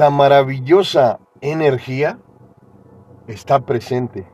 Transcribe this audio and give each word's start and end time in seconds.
la 0.00 0.08
maravillosa 0.08 1.20
energía 1.42 2.18
está 3.26 3.60
presente. 3.60 4.26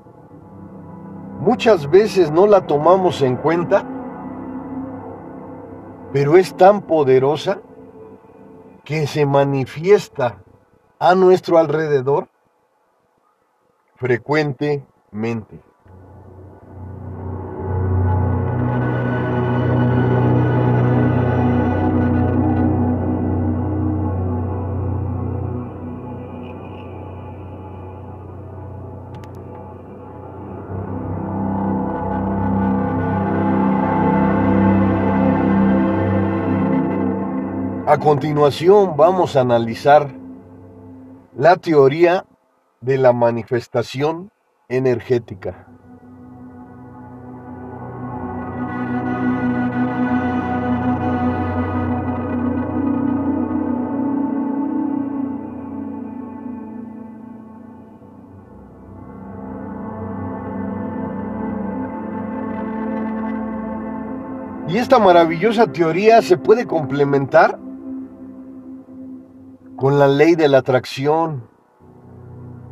Muchas 1.40 1.90
veces 1.90 2.30
no 2.30 2.46
la 2.46 2.68
tomamos 2.68 3.20
en 3.20 3.34
cuenta, 3.34 3.84
pero 6.12 6.36
es 6.36 6.56
tan 6.56 6.82
poderosa 6.82 7.58
que 8.84 9.08
se 9.08 9.26
manifiesta 9.26 10.38
a 11.00 11.16
nuestro 11.16 11.58
alrededor 11.58 12.28
frecuentemente. 13.96 15.65
A 37.88 37.98
continuación 37.98 38.96
vamos 38.96 39.36
a 39.36 39.42
analizar 39.42 40.12
la 41.36 41.54
teoría 41.54 42.24
de 42.80 42.98
la 42.98 43.12
manifestación 43.12 44.32
energética. 44.68 45.68
Y 64.66 64.78
esta 64.78 64.98
maravillosa 64.98 65.68
teoría 65.68 66.20
se 66.20 66.36
puede 66.36 66.66
complementar 66.66 67.60
con 69.76 69.98
la 69.98 70.08
ley 70.08 70.34
de 70.34 70.48
la 70.48 70.58
atracción, 70.58 71.48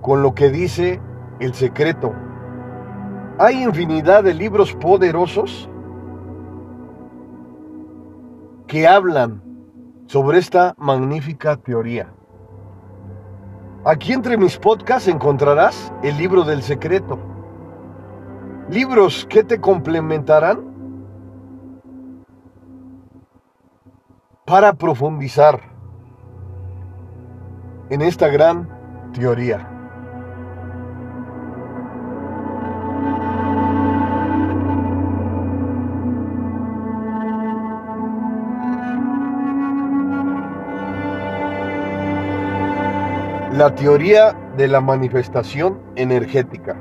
con 0.00 0.22
lo 0.22 0.34
que 0.34 0.50
dice 0.50 1.00
el 1.38 1.52
secreto. 1.54 2.14
Hay 3.38 3.62
infinidad 3.62 4.24
de 4.24 4.32
libros 4.32 4.74
poderosos 4.74 5.68
que 8.66 8.88
hablan 8.88 9.42
sobre 10.06 10.38
esta 10.38 10.74
magnífica 10.78 11.56
teoría. 11.56 12.08
Aquí 13.84 14.14
entre 14.14 14.38
mis 14.38 14.56
podcasts 14.56 15.08
encontrarás 15.08 15.92
el 16.02 16.16
libro 16.16 16.44
del 16.44 16.62
secreto. 16.62 17.18
Libros 18.70 19.26
que 19.28 19.44
te 19.44 19.60
complementarán 19.60 20.72
para 24.46 24.72
profundizar 24.72 25.73
en 27.90 28.02
esta 28.02 28.28
gran 28.28 28.68
teoría. 29.12 29.68
La 43.52 43.72
teoría 43.76 44.36
de 44.56 44.66
la 44.66 44.80
manifestación 44.80 45.80
energética. 45.94 46.76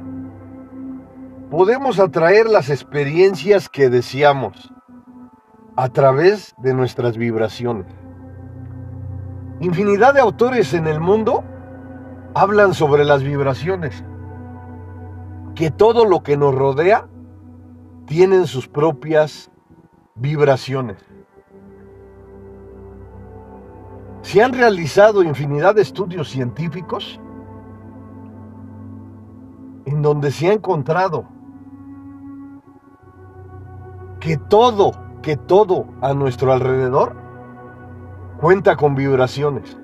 Podemos 1.52 2.00
atraer 2.00 2.48
las 2.48 2.72
experiencias 2.72 3.70
que 3.70 3.92
deseamos 3.92 4.74
a 5.76 5.90
través 5.90 6.56
de 6.58 6.74
nuestras 6.74 7.16
vibraciones. 7.16 8.03
Infinidad 9.64 10.14
de 10.14 10.20
autores 10.20 10.74
en 10.74 10.88
el 10.88 11.00
mundo 11.00 11.42
hablan 12.36 12.74
sobre 12.74 13.06
las 13.06 13.24
vibraciones, 13.24 14.04
que 15.56 15.72
todo 15.72 16.04
lo 16.04 16.22
que 16.22 16.36
nos 16.36 16.54
rodea 16.54 17.08
tienen 18.06 18.46
sus 18.46 18.68
propias 18.68 19.50
vibraciones. 20.16 20.98
Se 24.22 24.44
han 24.44 24.52
realizado 24.52 25.24
infinidad 25.24 25.76
de 25.76 25.84
estudios 25.84 26.28
científicos 26.28 27.22
en 29.86 30.02
donde 30.02 30.32
se 30.32 30.50
ha 30.50 30.52
encontrado 30.52 31.24
que 34.20 34.36
todo, 34.36 34.92
que 35.22 35.38
todo 35.38 35.86
a 36.02 36.14
nuestro 36.14 36.52
alrededor 36.52 37.16
cuenta 38.44 38.76
con 38.76 38.94
vibraciones. 38.94 39.78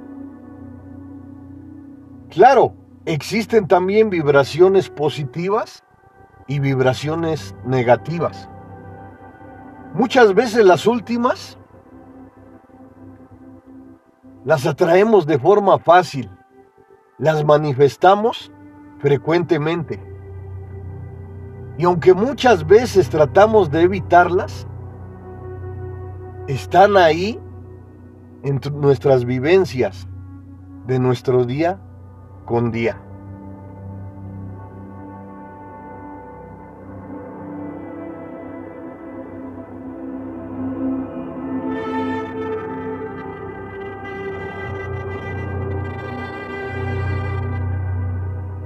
Claro, 2.30 2.74
existen 3.06 3.70
también 3.70 4.10
vibraciones 4.10 4.90
positivas 4.90 5.82
y 6.46 6.60
vibraciones 6.60 7.56
negativas. 7.64 8.50
Muchas 9.94 10.34
veces 10.34 10.66
las 10.66 10.86
últimas 10.86 11.58
las 14.44 14.66
atraemos 14.66 15.26
de 15.26 15.40
forma 15.40 15.80
fácil, 15.80 16.30
las 17.18 17.46
manifestamos 17.46 18.52
frecuentemente. 18.98 20.04
Y 21.78 21.86
aunque 21.86 22.14
muchas 22.14 22.68
veces 22.68 23.10
tratamos 23.10 23.72
de 23.72 23.84
evitarlas, 23.84 24.68
están 26.50 26.98
ahí 26.98 27.40
en 28.44 28.60
nuestras 28.74 29.26
vivencias 29.26 30.08
de 30.88 31.00
nuestro 31.00 31.46
día 31.46 31.80
con 32.46 32.72
día. 32.72 33.02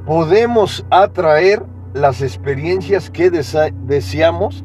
Podemos 0.06 0.86
atraer 0.90 1.66
las 1.94 2.22
experiencias 2.22 3.10
que 3.10 3.30
deseamos 3.30 4.64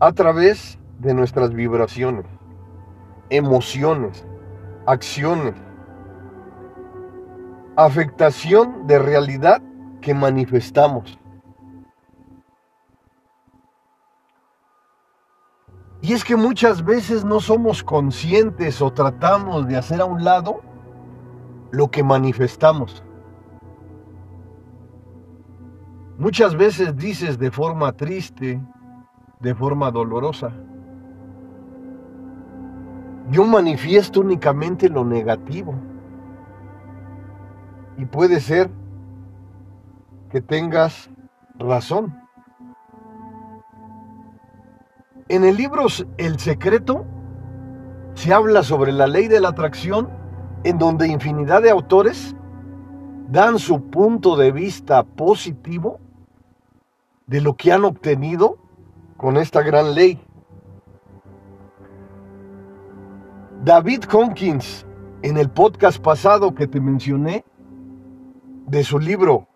a 0.00 0.12
través 0.12 0.78
de 0.98 1.14
nuestras 1.14 1.52
vibraciones 1.52 2.26
emociones, 3.30 4.26
acciones, 4.86 5.54
afectación 7.76 8.86
de 8.86 8.98
realidad 8.98 9.62
que 10.00 10.14
manifestamos. 10.14 11.18
Y 16.02 16.14
es 16.14 16.24
que 16.24 16.34
muchas 16.34 16.84
veces 16.84 17.24
no 17.24 17.38
somos 17.38 17.84
conscientes 17.84 18.82
o 18.82 18.92
tratamos 18.92 19.68
de 19.68 19.76
hacer 19.76 20.00
a 20.00 20.04
un 20.04 20.24
lado 20.24 20.60
lo 21.70 21.90
que 21.90 22.02
manifestamos. 22.02 23.04
Muchas 26.18 26.56
veces 26.56 26.96
dices 26.96 27.38
de 27.38 27.50
forma 27.50 27.92
triste, 27.92 28.60
de 29.40 29.54
forma 29.54 29.90
dolorosa, 29.90 30.52
yo 33.30 33.44
manifiesto 33.44 34.20
únicamente 34.20 34.88
lo 34.88 35.04
negativo. 35.04 35.74
Y 37.96 38.04
puede 38.04 38.40
ser 38.40 38.70
que 40.30 40.40
tengas 40.40 41.10
razón. 41.58 42.18
En 45.28 45.44
el 45.44 45.56
libro 45.56 45.86
El 46.16 46.38
Secreto 46.38 47.06
se 48.14 48.32
habla 48.32 48.62
sobre 48.62 48.92
la 48.92 49.06
ley 49.06 49.28
de 49.28 49.40
la 49.40 49.50
atracción 49.50 50.08
en 50.64 50.78
donde 50.78 51.08
infinidad 51.08 51.62
de 51.62 51.70
autores 51.70 52.34
dan 53.28 53.58
su 53.58 53.88
punto 53.90 54.36
de 54.36 54.52
vista 54.52 55.04
positivo 55.04 56.00
de 57.26 57.40
lo 57.40 57.56
que 57.56 57.72
han 57.72 57.84
obtenido 57.84 58.58
con 59.16 59.36
esta 59.36 59.62
gran 59.62 59.94
ley. 59.94 60.22
David 63.64 64.06
Hawkins, 64.10 64.84
en 65.22 65.36
el 65.36 65.48
podcast 65.48 66.02
pasado 66.02 66.52
que 66.52 66.66
te 66.66 66.80
mencioné, 66.80 67.44
de 68.66 68.82
su 68.82 68.98
libro 68.98 69.46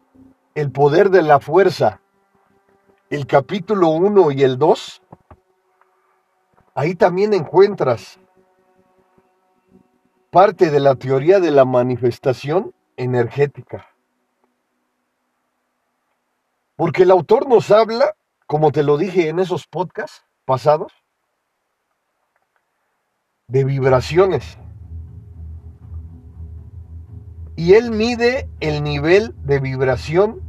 El 0.54 0.70
poder 0.70 1.10
de 1.10 1.22
la 1.22 1.40
fuerza, 1.40 2.00
el 3.10 3.26
capítulo 3.26 3.88
1 3.88 4.30
y 4.30 4.44
el 4.44 4.58
2, 4.58 5.02
ahí 6.76 6.94
también 6.94 7.34
encuentras 7.34 8.20
parte 10.30 10.70
de 10.70 10.78
la 10.78 10.94
teoría 10.94 11.40
de 11.40 11.50
la 11.50 11.64
manifestación 11.64 12.76
energética. 12.96 13.88
Porque 16.76 17.02
el 17.02 17.10
autor 17.10 17.48
nos 17.48 17.72
habla, 17.72 18.14
como 18.46 18.70
te 18.70 18.84
lo 18.84 18.98
dije 18.98 19.30
en 19.30 19.40
esos 19.40 19.66
podcasts 19.66 20.24
pasados, 20.44 20.92
de 23.48 23.64
vibraciones. 23.64 24.58
Y 27.54 27.74
él 27.74 27.92
mide 27.92 28.50
el 28.58 28.82
nivel 28.82 29.36
de 29.44 29.60
vibración 29.60 30.40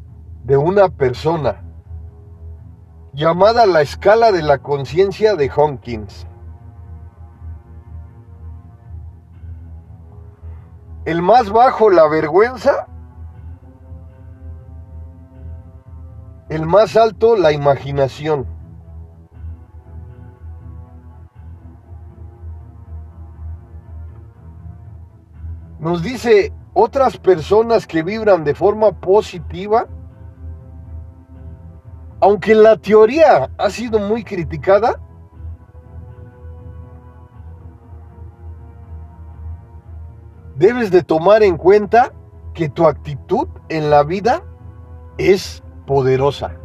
de 0.44 0.58
una 0.58 0.90
persona, 0.90 1.62
llamada 3.14 3.68
la 3.68 3.82
escala 3.82 4.32
de 4.32 4.42
la 4.42 4.58
conciencia 4.58 5.36
de 5.36 5.48
Hawkins. 5.48 6.26
El 11.06 11.22
más 11.22 11.52
bajo, 11.52 11.92
la 11.92 12.08
vergüenza. 12.08 12.88
El 16.50 16.66
más 16.66 16.98
alto, 16.98 17.38
la 17.38 17.52
imaginación. 17.52 18.57
Nos 25.80 26.02
dice 26.02 26.54
otras 26.74 27.18
personas 27.18 27.86
que 27.86 28.04
vibran 28.04 28.44
de 28.44 28.56
forma 28.56 28.92
positiva, 28.92 29.88
aunque 32.20 32.56
la 32.56 32.78
teoría 32.78 33.50
ha 33.58 33.70
sido 33.70 34.00
muy 34.00 34.24
criticada, 34.24 35.00
debes 40.56 40.90
de 40.90 41.04
tomar 41.04 41.44
en 41.44 41.58
cuenta 41.58 42.12
que 42.54 42.70
tu 42.70 42.88
actitud 42.88 43.48
en 43.70 43.92
la 43.92 44.04
vida 44.04 44.42
es 45.20 45.64
poderosa. 45.86 46.56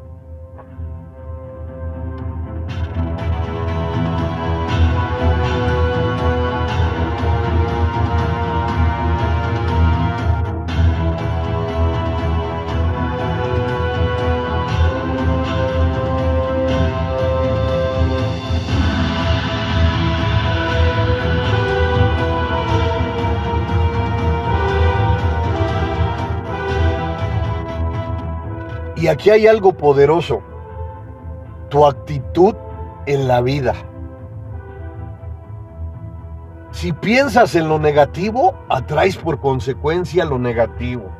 Y 29.02 29.08
aquí 29.08 29.30
hay 29.30 29.48
algo 29.48 29.72
poderoso, 29.72 30.42
tu 31.70 31.84
actitud 31.84 32.54
en 33.06 33.26
la 33.26 33.40
vida. 33.40 33.74
Si 36.70 36.92
piensas 36.92 37.56
en 37.56 37.68
lo 37.68 37.80
negativo, 37.80 38.54
atraes 38.68 39.16
por 39.16 39.40
consecuencia 39.40 40.24
lo 40.24 40.38
negativo. 40.38 41.10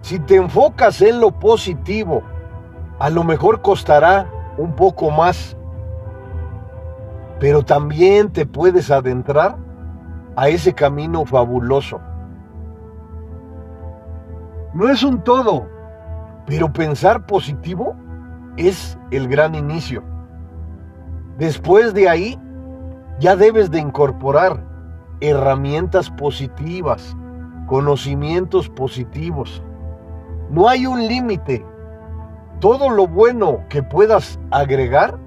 Si 0.00 0.18
te 0.18 0.36
enfocas 0.36 1.02
en 1.02 1.20
lo 1.20 1.30
positivo, 1.30 2.22
a 3.00 3.10
lo 3.10 3.22
mejor 3.22 3.60
costará 3.60 4.26
un 4.56 4.72
poco 4.72 5.10
más, 5.10 5.58
pero 7.38 7.66
también 7.66 8.32
te 8.32 8.46
puedes 8.46 8.90
adentrar 8.90 9.58
a 10.36 10.48
ese 10.48 10.72
camino 10.72 11.26
fabuloso. 11.26 12.00
No 14.72 14.88
es 14.88 15.02
un 15.02 15.22
todo, 15.22 15.75
pero 16.46 16.72
pensar 16.72 17.26
positivo 17.26 17.96
es 18.56 18.98
el 19.10 19.28
gran 19.28 19.54
inicio. 19.54 20.02
Después 21.38 21.92
de 21.92 22.08
ahí, 22.08 22.40
ya 23.18 23.36
debes 23.36 23.70
de 23.70 23.80
incorporar 23.80 24.62
herramientas 25.20 26.10
positivas, 26.10 27.16
conocimientos 27.66 28.68
positivos. 28.68 29.62
No 30.50 30.68
hay 30.68 30.86
un 30.86 31.06
límite. 31.06 31.64
Todo 32.60 32.88
lo 32.88 33.06
bueno 33.06 33.60
que 33.68 33.82
puedas 33.82 34.38
agregar 34.50 35.18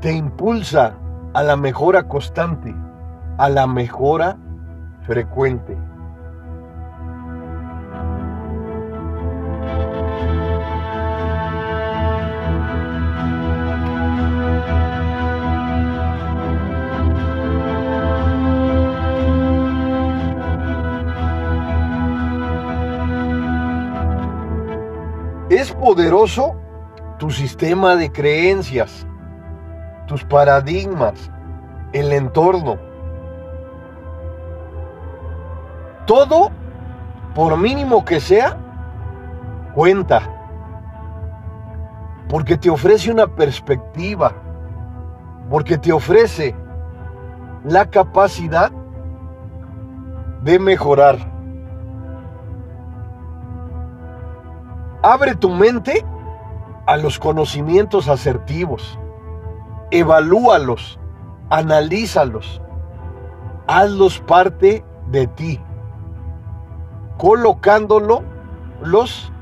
te 0.00 0.12
impulsa 0.12 0.94
a 1.34 1.42
la 1.42 1.56
mejora 1.56 2.08
constante, 2.08 2.74
a 3.36 3.48
la 3.48 3.66
mejora 3.66 4.38
frecuente. 5.02 5.76
Es 25.50 25.72
poderoso 25.72 26.56
tu 27.18 27.30
sistema 27.30 27.96
de 27.96 28.12
creencias, 28.12 29.06
tus 30.06 30.22
paradigmas, 30.22 31.30
el 31.92 32.12
entorno. 32.12 32.76
Todo, 36.06 36.50
por 37.34 37.56
mínimo 37.56 38.04
que 38.04 38.20
sea, 38.20 38.58
cuenta. 39.74 40.20
Porque 42.28 42.58
te 42.58 42.68
ofrece 42.68 43.10
una 43.10 43.26
perspectiva, 43.26 44.34
porque 45.48 45.78
te 45.78 45.92
ofrece 45.92 46.54
la 47.64 47.88
capacidad 47.88 48.70
de 50.42 50.58
mejorar. 50.58 51.37
Abre 55.02 55.34
tu 55.34 55.50
mente 55.50 56.04
a 56.86 56.96
los 56.96 57.18
conocimientos 57.18 58.08
asertivos. 58.08 58.98
Evalúalos, 59.90 60.98
analízalos, 61.50 62.60
hazlos 63.66 64.18
parte 64.20 64.84
de 65.06 65.26
ti, 65.26 65.60
colocándolo 67.16 68.22
los 68.82 69.32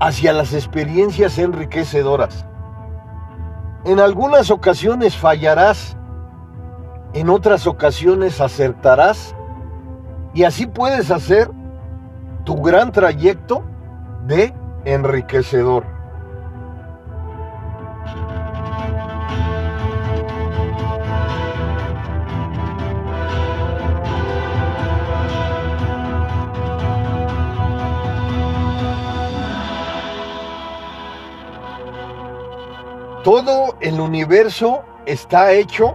hacia 0.00 0.32
las 0.32 0.54
experiencias 0.54 1.38
enriquecedoras. 1.38 2.46
En 3.84 4.00
algunas 4.00 4.50
ocasiones 4.50 5.16
fallarás, 5.16 5.96
en 7.12 7.28
otras 7.30 7.66
ocasiones 7.66 8.40
acertarás. 8.40 9.34
Y 10.32 10.44
así 10.44 10.66
puedes 10.66 11.10
hacer 11.10 11.50
tu 12.44 12.60
gran 12.62 12.92
trayecto 12.92 13.64
de 14.26 14.54
enriquecedor. 14.84 15.84
Todo 33.22 33.76
el 33.80 34.00
universo 34.00 34.82
está 35.04 35.52
hecho 35.52 35.94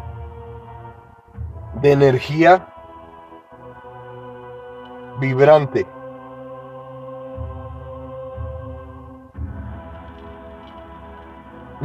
de 1.82 1.92
energía 1.92 2.68
vibrante. 5.20 5.95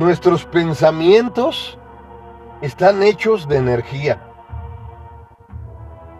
Nuestros 0.00 0.46
pensamientos 0.46 1.78
están 2.62 3.02
hechos 3.02 3.46
de 3.46 3.58
energía. 3.58 4.18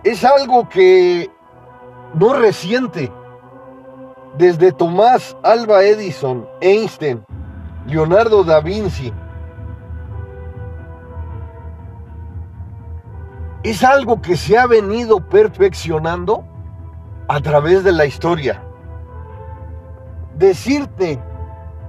Es 0.05 0.23
algo 0.23 0.69
que 0.69 1.31
no 2.13 2.35
reciente. 2.35 3.11
Desde 4.37 4.73
Tomás 4.73 5.35
Alba 5.43 5.83
Edison, 5.83 6.47
Einstein, 6.61 7.25
Leonardo 7.87 8.45
da 8.45 8.61
Vinci. 8.61 9.15
Es 13.63 13.83
algo 13.83 14.21
que 14.21 14.37
se 14.37 14.59
ha 14.59 14.67
venido 14.67 15.27
perfeccionando 15.27 16.45
a 17.29 17.41
través 17.41 17.83
de 17.83 17.93
la 17.93 18.05
historia. 18.05 18.63
Decirte 20.37 21.19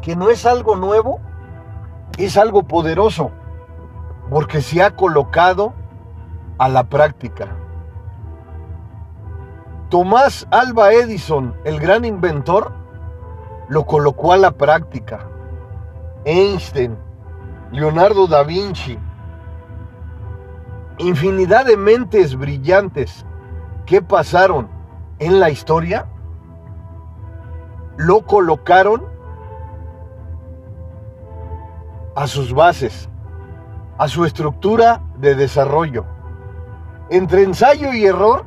que 0.01 0.15
no 0.15 0.29
es 0.29 0.45
algo 0.45 0.77
nuevo 0.77 1.19
es 2.17 2.37
algo 2.37 2.63
poderoso 2.63 3.31
porque 4.29 4.61
se 4.61 4.81
ha 4.81 4.95
colocado 4.95 5.73
a 6.57 6.69
la 6.69 6.83
práctica. 6.83 7.49
Tomás 9.89 10.47
Alba 10.51 10.93
Edison, 10.93 11.53
el 11.65 11.79
gran 11.79 12.05
inventor, 12.05 12.71
lo 13.67 13.85
colocó 13.85 14.31
a 14.31 14.37
la 14.37 14.51
práctica. 14.51 15.27
Einstein, 16.23 16.97
Leonardo 17.71 18.27
da 18.27 18.43
Vinci, 18.43 18.97
infinidad 20.97 21.65
de 21.65 21.75
mentes 21.75 22.37
brillantes 22.37 23.25
que 23.85 24.01
pasaron 24.01 24.69
en 25.19 25.39
la 25.39 25.49
historia, 25.49 26.07
lo 27.97 28.21
colocaron 28.21 29.10
a 32.15 32.27
sus 32.27 32.53
bases, 32.53 33.09
a 33.97 34.07
su 34.07 34.25
estructura 34.25 35.01
de 35.17 35.35
desarrollo. 35.35 36.05
Entre 37.09 37.43
ensayo 37.43 37.93
y 37.93 38.05
error 38.05 38.45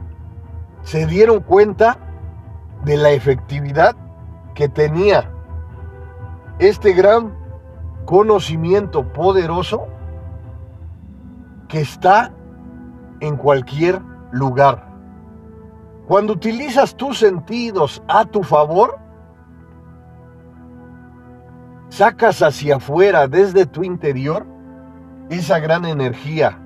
se 0.82 1.06
dieron 1.06 1.40
cuenta 1.40 1.98
de 2.84 2.96
la 2.96 3.10
efectividad 3.10 3.96
que 4.54 4.68
tenía 4.68 5.30
este 6.58 6.92
gran 6.92 7.34
conocimiento 8.04 9.12
poderoso 9.12 9.86
que 11.68 11.80
está 11.80 12.32
en 13.20 13.36
cualquier 13.36 14.00
lugar. 14.30 14.92
Cuando 16.06 16.34
utilizas 16.34 16.94
tus 16.94 17.18
sentidos 17.18 18.02
a 18.08 18.26
tu 18.26 18.42
favor, 18.42 18.98
sacas 21.94 22.42
hacia 22.42 22.76
afuera, 22.76 23.28
desde 23.28 23.66
tu 23.66 23.84
interior, 23.84 24.44
esa 25.30 25.60
gran 25.60 25.84
energía 25.84 26.58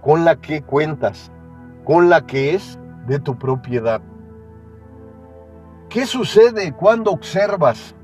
con 0.00 0.24
la 0.24 0.36
que 0.36 0.62
cuentas, 0.62 1.30
con 1.84 2.08
la 2.08 2.24
que 2.24 2.54
es 2.54 2.78
de 3.06 3.18
tu 3.18 3.38
propiedad. 3.38 4.00
¿Qué 5.90 6.06
sucede 6.06 6.72
cuando 6.72 7.10
observas 7.10 7.94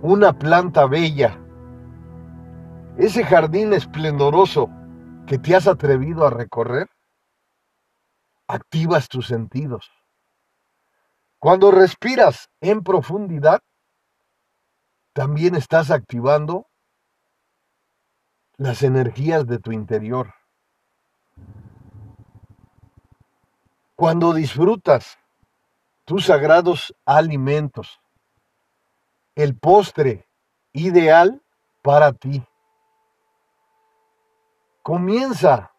una 0.00 0.32
planta 0.32 0.86
bella, 0.86 1.38
ese 2.96 3.24
jardín 3.24 3.74
esplendoroso 3.74 4.70
que 5.26 5.38
te 5.38 5.54
has 5.54 5.66
atrevido 5.66 6.26
a 6.26 6.30
recorrer? 6.30 6.88
Activas 8.48 9.06
tus 9.08 9.26
sentidos. 9.26 9.99
Cuando 11.40 11.70
respiras 11.70 12.50
en 12.60 12.82
profundidad, 12.84 13.62
también 15.14 15.54
estás 15.54 15.90
activando 15.90 16.66
las 18.58 18.82
energías 18.82 19.46
de 19.46 19.58
tu 19.58 19.72
interior. 19.72 20.34
Cuando 23.96 24.34
disfrutas 24.34 25.18
tus 26.04 26.26
sagrados 26.26 26.94
alimentos, 27.06 28.02
el 29.34 29.56
postre 29.58 30.28
ideal 30.74 31.42
para 31.80 32.12
ti. 32.12 32.44
Comienza 34.82 35.72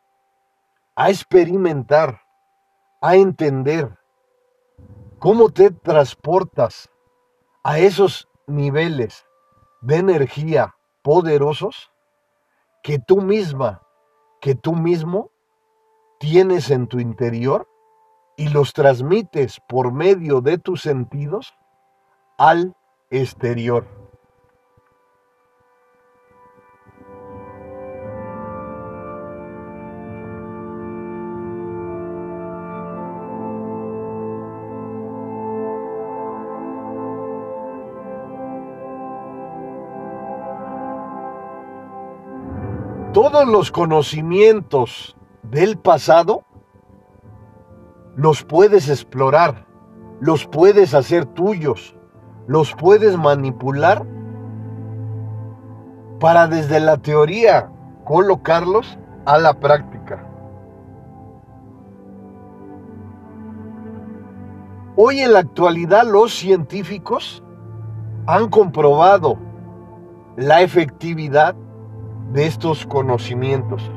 a 0.95 1.09
experimentar, 1.11 2.19
a 2.99 3.15
entender 3.15 4.00
cómo 5.21 5.51
te 5.51 5.69
transportas 5.69 6.89
a 7.63 7.77
esos 7.77 8.27
niveles 8.47 9.27
de 9.81 9.97
energía 9.97 10.75
poderosos 11.03 11.91
que 12.81 12.97
tú 12.97 13.21
misma, 13.21 13.83
que 14.41 14.55
tú 14.55 14.73
mismo 14.73 15.29
tienes 16.19 16.71
en 16.71 16.87
tu 16.87 16.99
interior 16.99 17.67
y 18.35 18.49
los 18.49 18.73
transmites 18.73 19.61
por 19.69 19.93
medio 19.93 20.41
de 20.41 20.57
tus 20.57 20.81
sentidos 20.81 21.53
al 22.39 22.75
exterior. 23.11 24.00
Todos 43.31 43.47
los 43.47 43.71
conocimientos 43.71 45.15
del 45.41 45.77
pasado 45.77 46.43
los 48.17 48.43
puedes 48.43 48.89
explorar, 48.89 49.65
los 50.19 50.45
puedes 50.45 50.93
hacer 50.93 51.25
tuyos, 51.27 51.95
los 52.47 52.75
puedes 52.75 53.17
manipular 53.17 54.05
para 56.19 56.47
desde 56.47 56.81
la 56.81 56.97
teoría 56.97 57.71
colocarlos 58.03 58.99
a 59.25 59.37
la 59.37 59.53
práctica. 59.53 60.27
Hoy 64.97 65.21
en 65.21 65.31
la 65.31 65.39
actualidad 65.39 66.03
los 66.03 66.33
científicos 66.33 67.41
han 68.27 68.49
comprobado 68.49 69.37
la 70.35 70.61
efectividad 70.61 71.55
de 72.33 72.45
estos 72.45 72.85
conocimientos. 72.85 73.91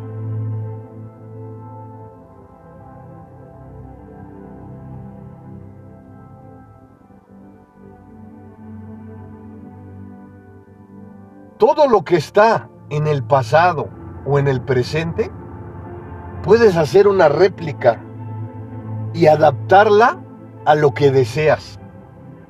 todo 11.64 11.88
lo 11.88 12.04
que 12.04 12.16
está 12.16 12.68
en 12.90 13.06
el 13.06 13.22
pasado 13.22 13.88
o 14.26 14.38
en 14.38 14.48
el 14.48 14.60
presente, 14.60 15.30
puedes 16.42 16.76
hacer 16.76 17.08
una 17.08 17.30
réplica 17.30 18.02
y 19.14 19.28
adaptarla 19.28 20.20
a 20.66 20.74
lo 20.74 20.92
que 20.92 21.10
deseas, 21.10 21.80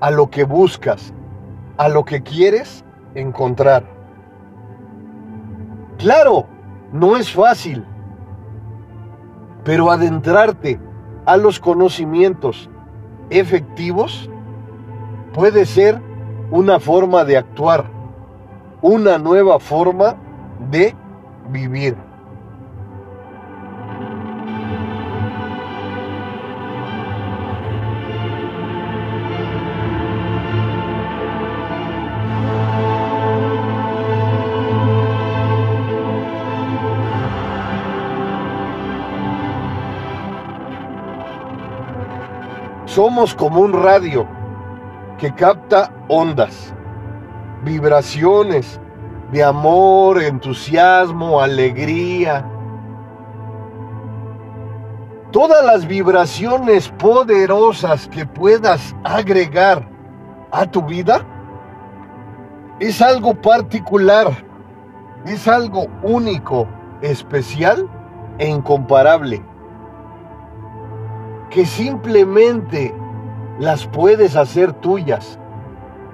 a 0.01 0.11
lo 0.11 0.31
que 0.31 0.43
buscas, 0.43 1.15
a 1.77 1.89
lo 1.89 2.05
que 2.05 2.25
quieres 2.25 2.85
encontrar. 3.15 3.94
Claro, 6.05 6.45
no 6.93 7.17
es 7.17 7.33
fácil, 7.33 7.83
pero 9.65 9.91
adentrarte 9.91 10.79
a 11.25 11.39
los 11.39 11.59
conocimientos 11.59 12.69
efectivos 13.31 14.29
puede 15.33 15.65
ser 15.65 15.99
una 16.51 16.79
forma 16.79 17.25
de 17.25 17.39
actuar 17.39 17.87
una 18.83 19.17
nueva 19.17 19.59
forma 19.59 20.17
de 20.71 20.95
vivir. 21.49 21.97
Somos 42.95 43.35
como 43.35 43.61
un 43.61 43.73
radio 43.73 44.25
que 45.19 45.35
capta 45.35 45.93
ondas 46.07 46.73
vibraciones 47.65 48.81
de 49.33 49.43
amor, 49.43 50.23
entusiasmo, 50.23 51.41
alegría. 51.41 52.49
Todas 55.33 55.65
las 55.65 55.89
vibraciones 55.89 56.89
poderosas 56.91 58.07
que 58.07 58.25
puedas 58.27 58.95
agregar 59.03 59.89
a 60.53 60.65
tu 60.65 60.81
vida 60.81 61.27
es 62.79 63.03
algo 63.03 63.35
particular, 63.35 64.29
es 65.27 65.49
algo 65.49 65.89
único, 66.05 66.69
especial 67.03 67.91
e 68.39 68.49
incomparable, 68.49 69.43
que 71.55 71.65
simplemente 71.65 72.93
las 73.59 73.87
puedes 73.87 74.37
hacer 74.37 74.73
tuyas 74.73 75.39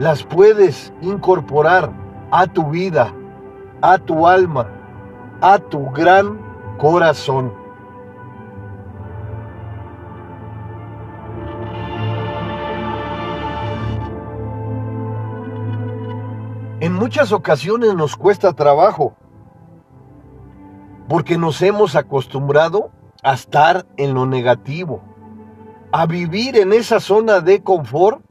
las 0.01 0.23
puedes 0.23 0.95
incorporar 1.03 1.93
a 2.31 2.47
tu 2.47 2.71
vida, 2.71 3.13
a 3.83 3.99
tu 3.99 4.27
alma, 4.27 4.67
a 5.43 5.59
tu 5.59 5.91
gran 5.91 6.41
corazón. 6.79 7.53
En 16.81 16.95
muchas 16.95 17.31
ocasiones 17.33 17.95
nos 17.95 18.17
cuesta 18.17 18.55
trabajo 18.55 19.15
porque 21.11 21.37
nos 21.37 21.61
hemos 21.61 21.95
acostumbrado 21.95 22.91
a 23.23 23.35
estar 23.35 23.85
en 23.99 24.15
lo 24.15 24.25
negativo, 24.25 25.03
a 25.93 26.07
vivir 26.07 26.57
en 26.57 26.73
esa 26.73 27.01
zona 27.01 27.41
de 27.41 27.63
confort 27.63 28.23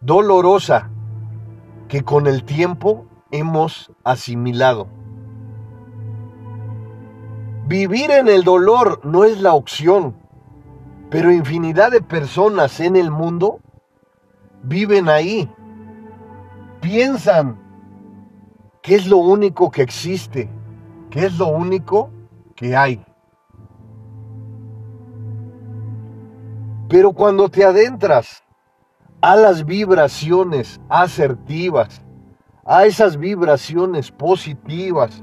dolorosa 0.00 0.90
que 1.88 2.04
con 2.04 2.26
el 2.26 2.44
tiempo 2.44 3.06
hemos 3.30 3.92
asimilado. 4.04 4.86
Vivir 7.66 8.10
en 8.10 8.28
el 8.28 8.44
dolor 8.44 9.00
no 9.04 9.24
es 9.24 9.40
la 9.40 9.54
opción, 9.54 10.16
pero 11.10 11.32
infinidad 11.32 11.90
de 11.90 12.00
personas 12.00 12.80
en 12.80 12.96
el 12.96 13.10
mundo 13.10 13.60
viven 14.62 15.08
ahí. 15.08 15.50
Piensan 16.80 17.58
que 18.82 18.94
es 18.94 19.06
lo 19.06 19.18
único 19.18 19.70
que 19.70 19.82
existe, 19.82 20.50
que 21.10 21.26
es 21.26 21.38
lo 21.38 21.48
único 21.48 22.10
que 22.54 22.76
hay. 22.76 23.04
Pero 26.90 27.12
cuando 27.12 27.48
te 27.48 27.64
adentras 27.64 28.42
a 29.22 29.36
las 29.36 29.64
vibraciones 29.64 30.80
asertivas, 30.88 32.02
a 32.64 32.84
esas 32.84 33.16
vibraciones 33.16 34.10
positivas 34.10 35.22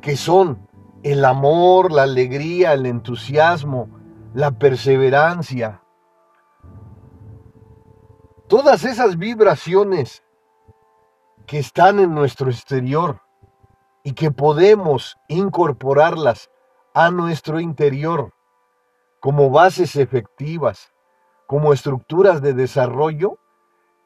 que 0.00 0.16
son 0.16 0.66
el 1.02 1.26
amor, 1.26 1.92
la 1.92 2.04
alegría, 2.04 2.72
el 2.72 2.86
entusiasmo, 2.86 3.90
la 4.32 4.52
perseverancia. 4.52 5.82
Todas 8.48 8.84
esas 8.84 9.18
vibraciones 9.18 10.22
que 11.46 11.58
están 11.58 11.98
en 11.98 12.14
nuestro 12.14 12.50
exterior 12.50 13.20
y 14.02 14.14
que 14.14 14.30
podemos 14.30 15.18
incorporarlas 15.28 16.50
a 16.94 17.10
nuestro 17.10 17.60
interior 17.60 18.32
como 19.20 19.50
bases 19.50 19.96
efectivas, 19.96 20.92
como 21.46 21.72
estructuras 21.72 22.40
de 22.40 22.54
desarrollo 22.54 23.38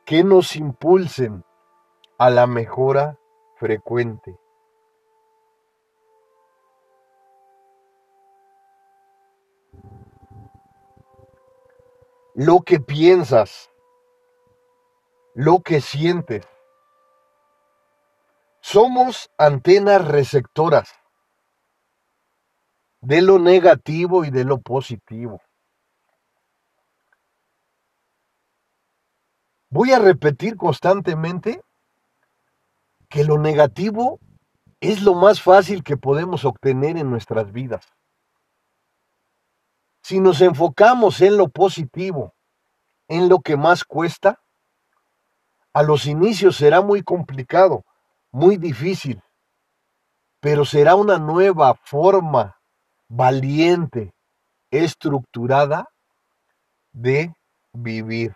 que 0.05 0.25
nos 0.25 0.57
impulsen 0.57 1.45
a 2.19 2.31
la 2.31 2.47
mejora 2.47 3.19
frecuente. 3.57 4.37
Lo 12.35 12.63
que 12.63 12.81
piensas, 12.81 13.71
lo 15.35 15.61
que 15.61 15.81
sientes, 15.81 16.45
somos 18.61 19.31
antenas 19.39 20.09
receptoras 20.09 21.04
de 23.05 23.21
lo 23.21 23.39
negativo 23.39 24.25
y 24.25 24.31
de 24.31 24.45
lo 24.45 24.63
positivo. 24.63 25.43
Voy 29.69 29.93
a 29.93 29.99
repetir 29.99 30.57
constantemente 30.57 31.63
que 33.11 33.25
lo 33.25 33.39
negativo 33.39 34.21
es 34.81 35.03
lo 35.03 35.15
más 35.15 35.43
fácil 35.43 35.85
que 35.85 35.99
podemos 35.99 36.47
obtener 36.47 36.97
en 36.97 37.11
nuestras 37.11 37.53
vidas. 37.53 37.87
Si 40.03 40.19
nos 40.19 40.41
enfocamos 40.41 41.21
en 41.21 41.37
lo 41.37 41.49
positivo, 41.49 42.33
en 43.09 43.29
lo 43.29 43.41
que 43.41 43.57
más 43.59 43.85
cuesta, 43.85 44.41
a 45.75 45.83
los 45.83 46.07
inicios 46.07 46.57
será 46.57 46.81
muy 46.81 47.03
complicado, 47.03 47.85
muy 48.31 48.57
difícil, 48.57 49.21
pero 50.41 50.65
será 50.65 50.95
una 50.95 51.19
nueva 51.19 51.75
forma 51.75 52.57
valiente, 53.09 54.13
estructurada 54.71 55.89
de 56.93 57.33
vivir. 57.73 58.35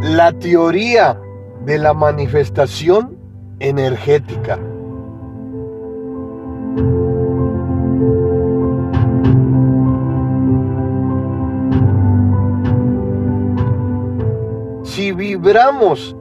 La 0.00 0.32
teoría 0.32 1.20
de 1.64 1.78
la 1.78 1.94
manifestación 1.94 3.16
energética. 3.60 4.58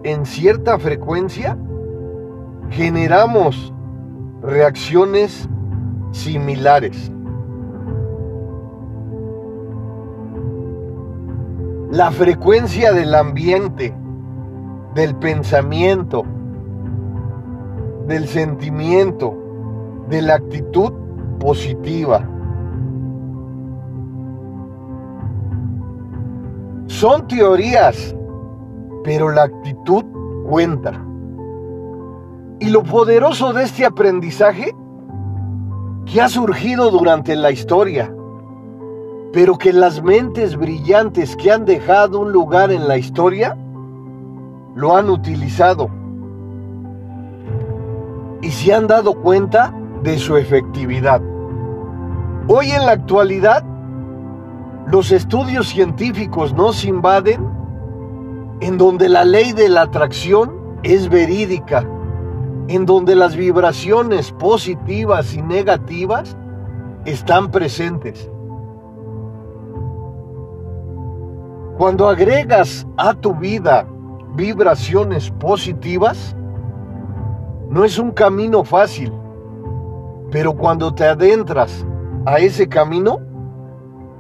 En 0.04 0.26
cierta 0.26 0.80
frecuencia, 0.80 1.58
generamos 2.70 3.74
reacciones 4.42 5.50
similares. 6.12 7.12
La 11.92 12.10
frecuencia 12.12 12.94
del 12.94 13.14
ambiente, 13.14 13.94
del 14.96 15.14
pensamiento, 15.16 16.24
del 18.08 18.30
sentimiento, 18.30 19.36
de 20.10 20.22
la 20.22 20.36
actitud 20.36 20.94
positiva. 21.38 22.26
Son 26.86 27.28
teorías, 27.28 28.16
pero 29.04 29.30
la 29.30 29.44
actitud 29.44 30.04
cuenta. 30.48 31.04
Y 32.60 32.70
lo 32.70 32.84
poderoso 32.84 33.54
de 33.54 33.64
este 33.64 33.86
aprendizaje 33.86 34.76
que 36.06 36.22
ha 36.22 36.30
surgido 36.30 36.90
durante 36.90 37.36
la 37.36 37.52
historia, 37.52 38.14
pero 39.34 39.58
que 39.58 39.74
las 39.74 40.02
mentes 40.02 40.56
brillantes 40.56 41.36
que 41.36 41.52
han 41.52 41.66
dejado 41.66 42.22
un 42.22 42.32
lugar 42.32 42.72
en 42.72 42.88
la 42.88 42.98
historia 42.98 43.58
lo 44.76 44.96
han 44.96 45.10
utilizado 45.10 45.90
y 48.42 48.52
se 48.52 48.74
han 48.74 48.88
dado 48.88 49.16
cuenta 49.22 49.74
de 50.04 50.18
su 50.18 50.38
efectividad. 50.38 51.22
Hoy 52.48 52.72
en 52.72 52.86
la 52.86 52.94
actualidad, 52.94 53.64
los 54.88 55.12
estudios 55.12 55.68
científicos 55.68 56.54
nos 56.54 56.86
invaden 56.86 57.57
en 58.60 58.78
donde 58.78 59.10
la 59.10 59.24
ley 59.24 59.54
de 59.54 59.70
la 59.70 59.84
atracción 59.84 60.80
es 60.84 61.10
verídica, 61.10 61.88
en 62.68 62.86
donde 62.86 63.16
las 63.16 63.36
vibraciones 63.36 64.32
positivas 64.32 65.34
y 65.34 65.42
negativas 65.42 66.36
están 67.06 67.52
presentes. 67.52 68.30
Cuando 71.78 72.10
agregas 72.10 72.88
a 72.98 73.14
tu 73.14 73.36
vida 73.36 73.88
vibraciones 74.36 75.30
positivas, 75.32 76.36
no 77.70 77.84
es 77.84 78.00
un 78.00 78.12
camino 78.12 78.64
fácil, 78.64 79.14
pero 80.32 80.54
cuando 80.56 80.94
te 80.94 81.06
adentras 81.06 81.86
a 82.26 82.40
ese 82.40 82.68
camino, 82.68 83.20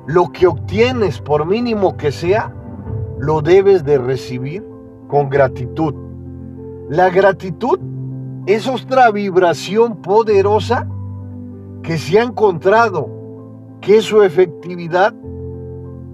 lo 0.05 0.31
que 0.31 0.47
obtienes, 0.47 1.19
por 1.19 1.45
mínimo 1.45 1.97
que 1.97 2.11
sea, 2.11 2.53
lo 3.19 3.41
debes 3.41 3.83
de 3.83 3.97
recibir 3.97 4.63
con 5.07 5.29
gratitud. 5.29 5.93
La 6.89 7.09
gratitud 7.09 7.79
es 8.45 8.67
otra 8.67 9.11
vibración 9.11 10.01
poderosa 10.01 10.87
que 11.83 11.97
se 11.97 12.19
ha 12.19 12.23
encontrado 12.23 13.09
que 13.81 14.01
su 14.01 14.21
efectividad 14.23 15.13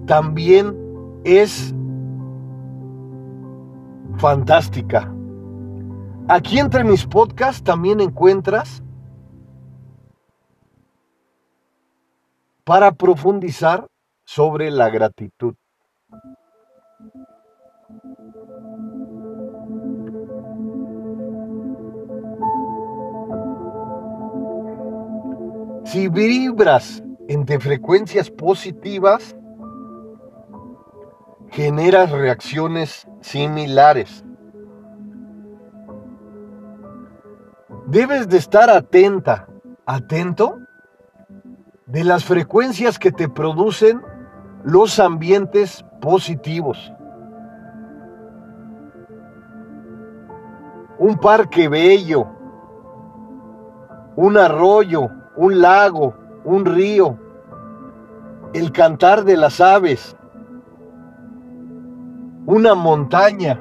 también 0.06 0.76
es 1.24 1.74
fantástica. 4.16 5.12
Aquí 6.28 6.58
entre 6.58 6.84
mis 6.84 7.06
podcasts 7.06 7.62
también 7.62 8.00
encuentras 8.00 8.82
para 12.64 12.92
profundizar 12.92 13.86
sobre 14.24 14.70
la 14.70 14.88
gratitud. 14.88 15.54
Si 25.84 26.08
vibras 26.08 27.02
entre 27.28 27.60
frecuencias 27.60 28.30
positivas, 28.30 29.36
generas 31.50 32.10
reacciones 32.10 33.06
similares. 33.20 34.24
Debes 37.86 38.28
de 38.28 38.38
estar 38.38 38.70
atenta 38.70 39.46
atento 39.86 40.58
de 41.86 42.02
las 42.02 42.24
frecuencias 42.24 42.98
que 42.98 43.12
te 43.12 43.28
producen 43.28 44.02
los 44.64 44.98
ambientes 44.98 45.84
positivos. 46.00 46.92
Un 50.98 51.18
parque 51.18 51.68
bello, 51.68 52.26
un 54.16 54.38
arroyo, 54.38 55.10
un 55.36 55.60
lago, 55.60 56.14
un 56.44 56.64
río, 56.64 57.18
el 58.52 58.70
cantar 58.72 59.24
de 59.24 59.36
las 59.36 59.60
aves, 59.60 60.16
una 62.46 62.74
montaña. 62.74 63.60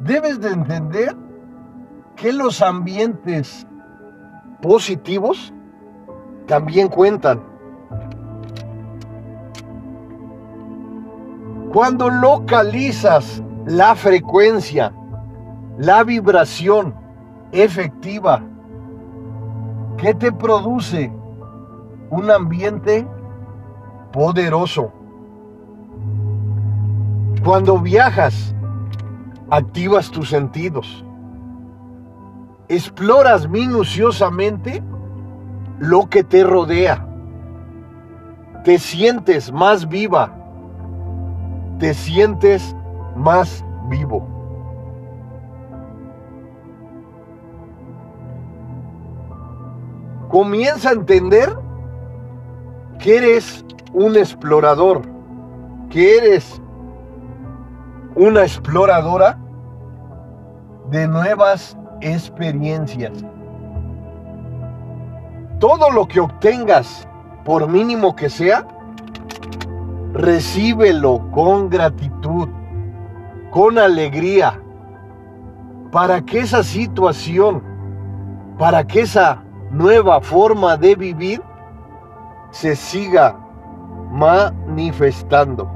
Debes 0.00 0.40
de 0.40 0.50
entender 0.50 1.14
que 2.16 2.32
los 2.32 2.60
ambientes 2.62 3.66
positivos 4.60 5.52
también 6.46 6.88
cuentan. 6.88 7.40
Cuando 11.72 12.08
localizas 12.08 13.42
la 13.66 13.94
frecuencia, 13.94 14.92
la 15.78 16.04
vibración 16.04 16.94
efectiva 17.52 18.42
que 19.96 20.14
te 20.14 20.32
produce 20.32 21.12
un 22.10 22.30
ambiente 22.30 23.06
poderoso. 24.12 24.92
Cuando 27.44 27.78
viajas, 27.78 28.54
activas 29.50 30.10
tus 30.10 30.30
sentidos. 30.30 31.04
Exploras 32.68 33.48
minuciosamente 33.48 34.82
lo 35.78 36.08
que 36.08 36.24
te 36.24 36.44
rodea. 36.44 37.06
Te 38.64 38.78
sientes 38.78 39.52
más 39.52 39.88
viva. 39.88 40.32
Te 41.78 41.92
sientes 41.92 42.74
más 43.16 43.64
vivo. 43.88 44.33
Comienza 50.34 50.88
a 50.88 50.94
entender 50.94 51.56
que 52.98 53.18
eres 53.18 53.64
un 53.92 54.16
explorador, 54.16 55.02
que 55.90 56.16
eres 56.18 56.60
una 58.16 58.42
exploradora 58.42 59.38
de 60.90 61.06
nuevas 61.06 61.78
experiencias. 62.00 63.12
Todo 65.60 65.88
lo 65.92 66.08
que 66.08 66.18
obtengas, 66.18 67.06
por 67.44 67.68
mínimo 67.68 68.16
que 68.16 68.28
sea, 68.28 68.66
recíbelo 70.14 71.30
con 71.30 71.70
gratitud, 71.70 72.48
con 73.52 73.78
alegría, 73.78 74.60
para 75.92 76.20
que 76.22 76.40
esa 76.40 76.64
situación, 76.64 77.62
para 78.58 78.84
que 78.84 79.02
esa 79.02 79.44
nueva 79.70 80.20
forma 80.20 80.76
de 80.76 80.94
vivir 80.94 81.42
se 82.50 82.76
siga 82.76 83.36
manifestando. 84.10 85.70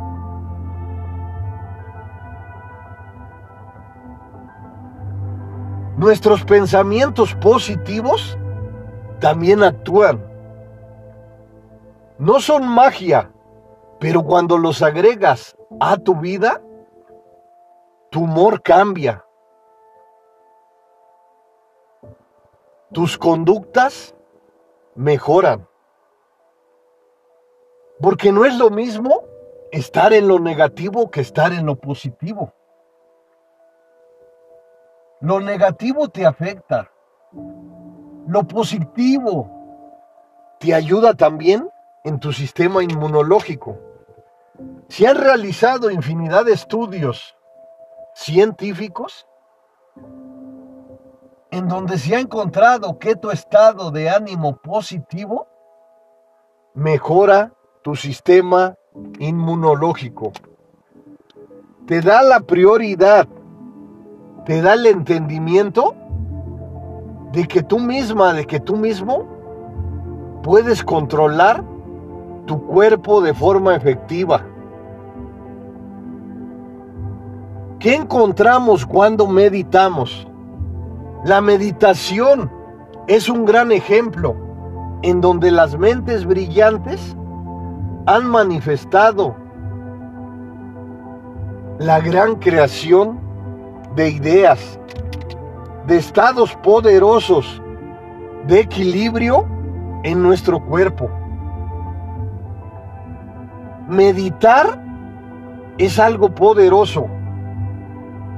Nuestros 5.96 6.44
pensamientos 6.44 7.35
positivos 7.35 8.38
también 9.18 9.64
actúan. 9.64 10.24
No 12.18 12.40
son 12.40 12.68
magia, 12.68 13.33
pero 13.98 14.22
cuando 14.22 14.59
los 14.59 14.81
agregas 14.83 15.57
a 15.81 15.96
tu 15.96 16.14
vida, 16.14 16.62
tu 18.11 18.22
humor 18.22 18.62
cambia. 18.62 19.24
Tus 22.92 23.18
conductas 23.18 24.14
mejoran. 24.94 25.68
Porque 28.01 28.33
no 28.33 28.44
es 28.44 28.57
lo 28.57 28.70
mismo 28.70 29.24
estar 29.70 30.12
en 30.12 30.29
lo 30.29 30.38
negativo 30.38 31.11
que 31.11 31.20
estar 31.20 31.53
en 31.53 31.66
lo 31.66 31.77
positivo. 31.77 32.53
Lo 35.20 35.40
negativo 35.40 36.09
te 36.09 36.24
afecta. 36.24 36.90
Lo 38.27 38.44
positivo 38.44 39.51
te 40.59 40.74
ayuda 40.74 41.14
también 41.14 41.70
en 42.05 42.18
tu 42.18 42.33
sistema 42.33 42.83
inmunológico. 42.83 43.79
Se 44.88 45.07
han 45.07 45.16
realizado 45.16 45.90
infinidad 45.90 46.44
de 46.44 46.53
estudios 46.53 47.37
científicos 48.14 49.28
en 51.51 51.69
donde 51.69 51.99
se 51.99 52.15
ha 52.15 52.21
encontrado 52.21 52.99
que 52.99 53.17
tu 53.17 53.31
estado 53.31 53.91
de 53.91 54.11
ánimo 54.11 54.57
positivo 54.57 55.47
mejora 56.75 57.53
tu 57.83 57.97
sistema 57.97 58.75
inmunológico. 59.19 60.33
Te 61.87 62.03
da 62.03 62.23
la 62.23 62.41
prioridad, 62.41 63.27
te 64.45 64.61
da 64.61 64.75
el 64.75 64.87
entendimiento 64.87 65.95
de 67.33 67.47
que 67.49 67.63
tú 67.63 67.79
misma, 67.79 68.35
de 68.35 68.47
que 68.47 68.61
tú 68.61 68.77
mismo 68.77 69.27
puedes 70.43 70.85
controlar 70.85 71.65
tu 72.47 72.67
cuerpo 72.67 73.21
de 73.23 73.33
forma 73.33 73.75
efectiva. 73.75 74.45
¿Qué 77.79 77.95
encontramos 77.95 78.85
cuando 78.85 79.27
meditamos? 79.27 80.28
La 81.24 81.40
meditación 81.40 82.50
es 83.07 83.28
un 83.28 83.44
gran 83.44 83.72
ejemplo 83.72 84.37
en 85.02 85.20
donde 85.20 85.50
las 85.50 85.76
mentes 85.76 86.24
brillantes 86.24 87.16
han 88.07 88.26
manifestado 88.26 89.37
la 91.78 92.00
gran 92.00 92.37
creación 92.37 93.20
de 93.94 94.11
ideas, 94.11 94.78
de 95.87 95.96
estados 95.96 96.54
poderosos 96.57 97.62
de 98.46 98.61
equilibrio 98.61 99.46
en 100.04 100.22
nuestro 100.22 100.64
cuerpo. 100.64 101.11
Meditar 103.88 104.85
es 105.78 105.98
algo 105.98 106.35
poderoso, 106.35 107.07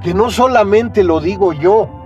que 0.01 0.13
no 0.13 0.29
solamente 0.29 1.03
lo 1.03 1.19
digo 1.19 1.53
yo. 1.53 2.00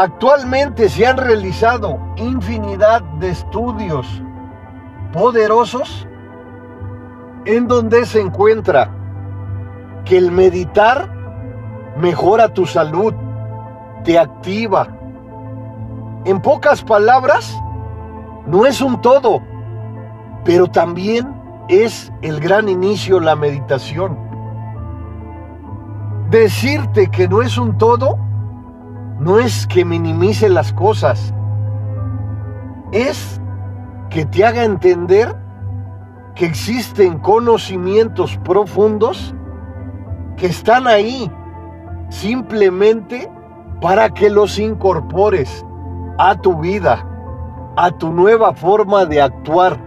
Actualmente 0.00 0.88
se 0.88 1.08
han 1.08 1.16
realizado 1.16 1.98
infinidad 2.14 3.02
de 3.18 3.30
estudios 3.30 4.06
poderosos 5.12 6.06
en 7.46 7.66
donde 7.66 8.06
se 8.06 8.20
encuentra 8.20 8.92
que 10.04 10.16
el 10.16 10.30
meditar 10.30 11.12
mejora 11.96 12.54
tu 12.54 12.64
salud, 12.64 13.12
te 14.04 14.20
activa. 14.20 14.86
En 16.26 16.40
pocas 16.42 16.84
palabras, 16.84 17.60
no 18.46 18.66
es 18.66 18.80
un 18.80 19.00
todo, 19.00 19.42
pero 20.44 20.68
también 20.68 21.34
es 21.66 22.12
el 22.22 22.38
gran 22.38 22.68
inicio 22.68 23.18
la 23.18 23.34
meditación. 23.34 24.16
Decirte 26.30 27.10
que 27.10 27.26
no 27.26 27.42
es 27.42 27.58
un 27.58 27.76
todo 27.78 28.27
no 29.20 29.38
es 29.38 29.66
que 29.66 29.84
minimice 29.84 30.48
las 30.48 30.72
cosas, 30.72 31.34
es 32.92 33.40
que 34.10 34.24
te 34.24 34.44
haga 34.44 34.64
entender 34.64 35.36
que 36.34 36.46
existen 36.46 37.18
conocimientos 37.18 38.38
profundos 38.44 39.34
que 40.36 40.46
están 40.46 40.86
ahí 40.86 41.30
simplemente 42.10 43.30
para 43.80 44.10
que 44.10 44.30
los 44.30 44.58
incorpores 44.58 45.64
a 46.18 46.36
tu 46.36 46.56
vida, 46.56 47.04
a 47.76 47.90
tu 47.90 48.12
nueva 48.12 48.52
forma 48.54 49.04
de 49.04 49.20
actuar, 49.20 49.78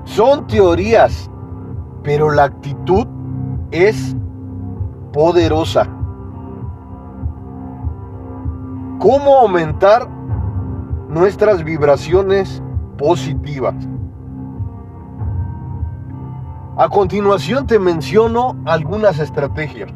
Son 0.03 0.45
teorías, 0.47 1.29
pero 2.03 2.31
la 2.31 2.43
actitud 2.43 3.07
es 3.71 4.15
poderosa. 5.11 5.87
¿Cómo 8.99 9.37
aumentar 9.37 10.07
nuestras 11.09 11.63
vibraciones 11.63 12.61
positivas? 12.97 13.75
A 16.77 16.89
continuación 16.89 17.67
te 17.67 17.79
menciono 17.79 18.55
algunas 18.65 19.19
estrategias 19.19 19.89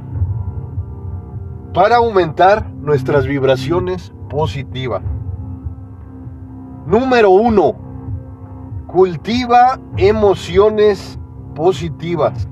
para 1.73 1.97
aumentar 1.97 2.69
nuestras 2.71 3.27
vibraciones 3.27 4.13
positivas. 4.29 5.01
Número 6.89 7.29
uno, 7.29 7.75
cultiva 8.87 9.79
emociones 9.95 11.19
positivas. 11.53 12.47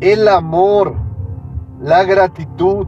El 0.00 0.28
amor, 0.28 0.96
la 1.80 2.04
gratitud, 2.04 2.86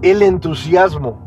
el 0.00 0.22
entusiasmo. 0.22 1.18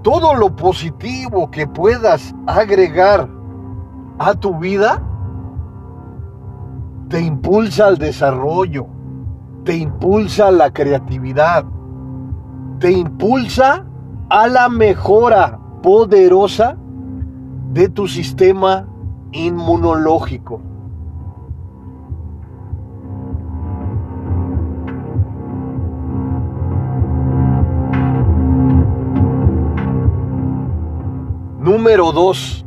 Todo 0.00 0.34
lo 0.34 0.56
positivo 0.56 1.50
que 1.50 1.66
puedas 1.66 2.34
agregar 2.46 3.28
a 4.18 4.32
tu 4.32 4.58
vida 4.58 5.02
te 7.10 7.20
impulsa 7.20 7.88
al 7.88 7.98
desarrollo, 7.98 8.86
te 9.64 9.76
impulsa 9.76 10.48
a 10.48 10.50
la 10.50 10.72
creatividad, 10.72 11.66
te 12.82 12.90
impulsa 12.90 13.86
a 14.28 14.48
la 14.48 14.68
mejora 14.68 15.56
poderosa 15.84 16.76
de 17.72 17.88
tu 17.88 18.08
sistema 18.08 18.88
inmunológico. 19.30 20.60
Número 31.60 32.10
2. 32.10 32.66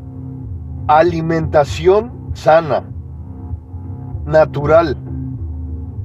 Alimentación 0.87 2.13
sana, 2.31 2.85
natural. 4.25 4.95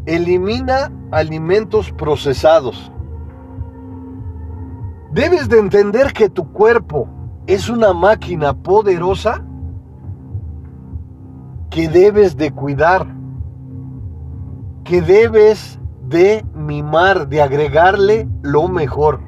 Elimina 0.06 0.90
alimentos 1.12 1.92
procesados. 1.92 2.90
Debes 5.12 5.48
de 5.48 5.58
entender 5.58 6.12
que 6.12 6.28
tu 6.28 6.52
cuerpo 6.52 7.08
es 7.48 7.68
una 7.68 7.92
máquina 7.92 8.54
poderosa 8.54 9.44
que 11.68 11.88
debes 11.88 12.36
de 12.36 12.52
cuidar, 12.52 13.08
que 14.84 15.02
debes 15.02 15.80
de 16.06 16.44
mimar, 16.54 17.28
de 17.28 17.42
agregarle 17.42 18.28
lo 18.42 18.68
mejor. 18.68 19.20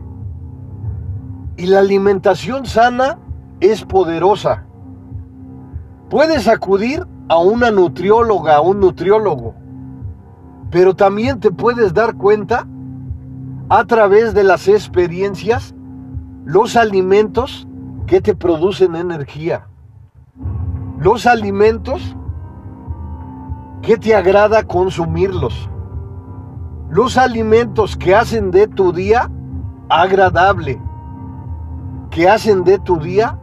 Y 1.57 1.66
la 1.66 1.81
alimentación 1.81 2.64
sana 2.64 3.18
es 3.59 3.85
poderosa. 3.85 4.64
Puedes 6.09 6.47
acudir 6.47 7.05
a 7.29 7.38
una 7.38 7.73
nutrióloga, 7.73 8.57
a 8.57 8.61
un 8.61 8.79
nutriólogo, 8.79 9.57
pero 10.71 10.95
también 10.95 11.40
te 11.40 11.51
puedes 11.51 11.92
dar 11.92 12.14
cuenta 12.14 12.68
a 13.75 13.87
través 13.87 14.35
de 14.35 14.45
las 14.45 14.69
experiencias 14.69 15.75
los 16.45 16.77
alimentos 16.77 17.67
que 18.07 18.21
te 18.21 18.35
producen 18.35 18.95
energía. 18.95 19.67
Los 20.99 21.25
alimentos 21.25 22.15
que 23.81 23.97
te 23.97 24.15
agrada 24.15 24.65
consumirlos. 24.65 25.71
Los 26.91 27.17
alimentos 27.17 27.97
que 27.97 28.15
hacen 28.15 28.51
de 28.51 28.69
tu 28.69 28.93
día 28.93 29.31
agradable, 29.89 30.79
que 32.11 32.29
hacen 32.29 32.65
de 32.65 32.79
tu 32.79 32.99
día 32.99 33.39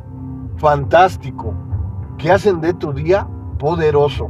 fantástico, 0.58 1.56
que 2.20 2.32
hacen 2.32 2.62
de 2.62 2.76
tu 2.76 2.94
día 2.94 3.28
poderoso. 3.58 4.30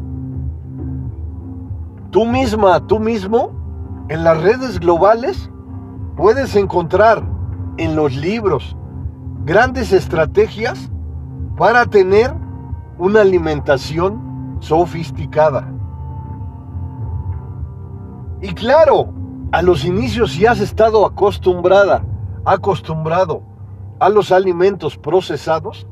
Tú 2.10 2.24
misma, 2.26 2.88
tú 2.88 3.02
mismo, 3.02 3.52
en 4.08 4.24
las 4.24 4.42
redes 4.42 4.80
globales, 4.80 5.52
puedes 6.20 6.58
encontrar 6.58 7.24
en 7.78 7.96
los 7.96 8.14
libros 8.14 8.76
grandes 9.46 9.94
estrategias 9.94 10.92
para 11.56 11.86
tener 11.86 12.34
una 12.98 13.22
alimentación 13.22 14.58
sofisticada. 14.60 15.72
Y 18.42 18.54
claro, 18.54 19.14
a 19.54 19.62
los 19.62 19.86
inicios 19.86 20.34
si 20.34 20.46
has 20.46 20.60
estado 20.60 21.06
acostumbrada, 21.06 22.04
acostumbrado 22.44 23.42
a 24.02 24.10
los 24.10 24.34
alimentos 24.34 24.98
procesados, 24.98 25.88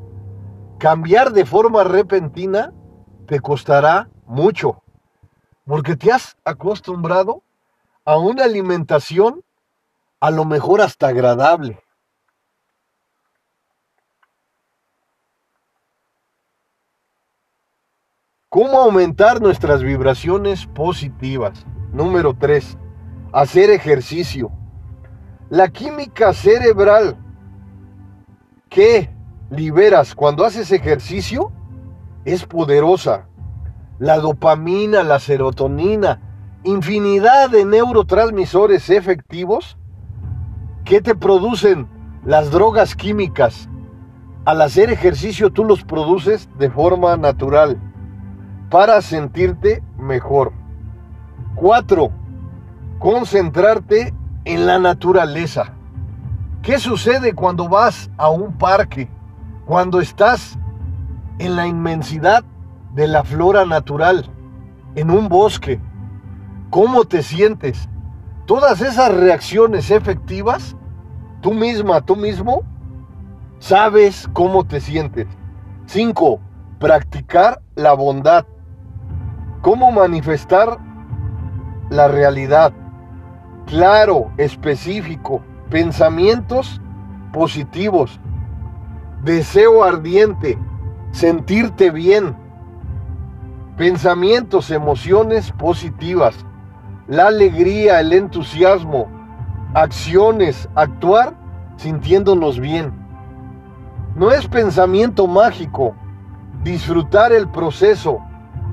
cambiar 0.78 1.32
de 1.32 1.46
forma 1.46 1.86
repentina 1.86 2.74
te 3.28 3.40
costará 3.40 4.10
mucho, 4.26 4.84
porque 5.66 5.96
te 5.96 6.12
has 6.12 6.36
acostumbrado 6.44 7.44
a 8.04 8.18
una 8.18 8.44
alimentación 8.44 9.42
a 10.20 10.32
lo 10.32 10.46
mejor 10.46 10.82
hasta 10.82 11.08
agradable. 11.08 11.80
¿Cómo 18.50 18.80
aumentar 18.80 19.42
nuestras 19.42 19.84
vibraciones 19.84 20.66
positivas? 20.66 21.66
Número 21.92 22.34
3. 22.34 22.78
Hacer 23.34 23.70
ejercicio. 23.70 24.52
La 25.50 25.68
química 25.68 26.34
cerebral 26.34 27.18
que 28.70 29.10
liberas 29.50 30.16
cuando 30.16 30.44
haces 30.44 30.72
ejercicio 30.72 31.52
es 32.26 32.46
poderosa. 32.46 33.28
La 34.00 34.18
dopamina, 34.18 35.04
la 35.04 35.20
serotonina, 35.20 36.22
infinidad 36.64 37.50
de 37.50 37.66
neurotransmisores 37.66 38.90
efectivos 38.90 39.78
que 40.88 41.02
te 41.02 41.16
producen 41.16 41.86
las 42.24 42.50
drogas 42.50 42.96
químicas. 42.96 43.68
Al 44.46 44.62
hacer 44.62 44.90
ejercicio 44.90 45.52
tú 45.52 45.66
los 45.66 45.84
produces 45.84 46.50
de 46.58 46.70
forma 46.70 47.18
natural. 47.18 47.78
para 48.70 49.02
sentirte 49.02 49.82
mejor. 49.98 50.52
4. 51.56 52.12
Concentrarte 53.00 54.14
en 54.44 54.66
la 54.66 54.78
naturaleza. 54.78 55.74
¿Qué 56.62 56.78
sucede 56.78 57.34
cuando 57.34 57.70
vas 57.70 58.10
a 58.18 58.30
un 58.30 58.58
parque? 58.58 59.10
Cuando 59.66 60.02
estás 60.02 60.58
en 61.40 61.56
la 61.56 61.66
inmensidad 61.66 62.44
de 62.94 63.08
la 63.08 63.24
flora 63.24 63.66
natural, 63.66 64.30
en 64.96 65.12
un 65.12 65.30
bosque. 65.30 65.80
¿Cómo 66.70 67.06
te 67.06 67.24
sientes? 67.24 67.88
Todas 68.46 68.80
esas 68.80 69.14
reacciones 69.14 69.92
efectivas, 69.92 70.77
tú 71.48 71.54
misma, 71.54 72.02
tú 72.02 72.18
mismo, 72.18 72.64
sabes 73.60 74.30
cómo 74.34 74.66
te 74.66 74.82
sientes. 74.82 75.28
5. 75.86 76.42
Practicar 76.78 77.62
la 77.76 77.94
bondad. 77.94 78.46
¿Cómo 79.62 79.90
manifestar 79.94 80.78
la 81.90 82.10
realidad? 82.10 82.74
Claro, 83.66 84.30
específico, 84.36 85.42
pensamientos 85.70 86.82
positivos, 87.32 88.20
deseo 89.24 89.86
ardiente, 89.86 90.60
sentirte 91.12 91.92
bien, 91.92 92.36
pensamientos, 93.78 94.70
emociones 94.70 95.54
positivas, 95.54 96.36
la 97.08 97.28
alegría, 97.28 98.02
el 98.02 98.12
entusiasmo, 98.12 99.17
acciones, 99.74 100.70
actuar 100.76 101.34
sintiéndonos 101.78 102.60
bien. 102.60 102.94
No 104.16 104.32
es 104.32 104.48
pensamiento 104.48 105.28
mágico, 105.28 105.96
disfrutar 106.64 107.32
el 107.32 107.48
proceso, 107.50 108.20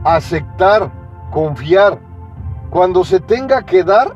aceptar, 0.05 0.91
confiar. 1.31 1.99
Cuando 2.71 3.05
se 3.05 3.21
tenga 3.21 3.63
que 3.65 3.85
dar, 3.85 4.15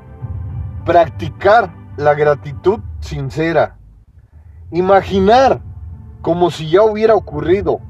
practicar 0.84 1.70
la 1.96 2.14
gratitud 2.14 2.80
sincera. 3.00 3.76
Imaginar 4.70 5.60
como 6.22 6.50
si 6.50 6.70
ya 6.70 6.82
hubiera 6.82 7.14
ocurrido. 7.14 7.80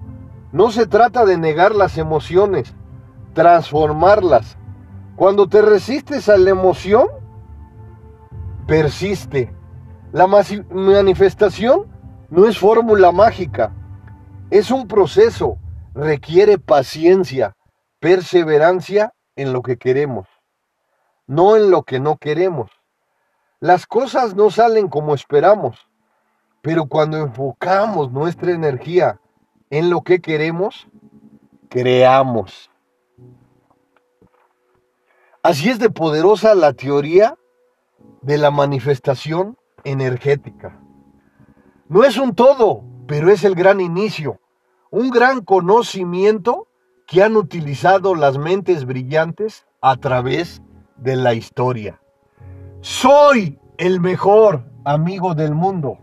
No 0.53 0.71
se 0.71 0.87
trata 0.87 1.25
de 1.25 1.37
negar 1.37 1.75
las 1.75 1.99
emociones, 1.99 2.75
transformarlas. 3.35 4.57
Cuando 5.17 5.49
te 5.49 5.63
resistes 5.63 6.29
a 6.29 6.37
la 6.37 6.51
emoción, 6.51 7.07
persiste. 8.69 9.53
La 10.13 10.27
manifestación 10.27 11.87
no 12.29 12.47
es 12.47 12.59
fórmula 12.59 13.11
mágica, 13.11 13.75
es 14.51 14.71
un 14.71 14.87
proceso, 14.87 15.59
requiere 15.95 16.59
paciencia, 16.59 17.57
perseverancia 17.99 19.15
en 19.37 19.53
lo 19.53 19.63
que 19.63 19.79
queremos, 19.79 20.29
no 21.27 21.57
en 21.57 21.71
lo 21.71 21.83
que 21.83 21.99
no 21.99 22.19
queremos. 22.19 22.71
Las 23.59 23.87
cosas 23.87 24.37
no 24.37 24.51
salen 24.51 24.89
como 24.89 25.15
esperamos, 25.15 25.89
pero 26.61 26.87
cuando 26.87 27.17
enfocamos 27.17 28.13
nuestra 28.13 28.53
energía 28.53 29.19
en 29.71 29.89
lo 29.89 30.03
que 30.03 30.21
queremos, 30.21 30.87
creamos. 31.71 32.71
Así 35.43 35.71
es 35.71 35.79
de 35.79 35.89
poderosa 35.89 36.55
la 36.55 36.75
teoría 36.75 37.35
de 38.23 38.39
la 38.39 38.51
manifestación 38.51 39.57
energética. 39.85 40.81
No 41.89 42.05
es 42.05 42.19
un 42.19 42.35
todo, 42.35 42.85
pero 43.07 43.31
es 43.31 43.45
el 43.45 43.55
gran 43.55 43.81
inicio, 43.81 44.41
un 44.91 45.11
gran 45.11 45.43
conocimiento 45.43 46.69
que 47.07 47.23
han 47.23 47.37
utilizado 47.37 48.15
las 48.15 48.37
mentes 48.37 48.85
brillantes 48.85 49.67
a 49.81 49.97
través 49.97 50.63
de 50.97 51.17
la 51.17 51.35
historia. 51.35 52.01
Soy 52.81 53.59
el 53.79 54.01
mejor 54.01 54.65
amigo 54.85 55.35
del 55.35 55.55
mundo, 55.55 55.99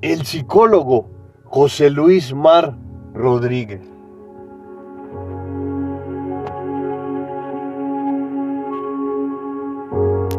el 0.00 0.24
psicólogo 0.24 1.10
José 1.44 1.90
Luis 1.90 2.32
Mar 2.34 2.78
Rodríguez. 3.12 3.91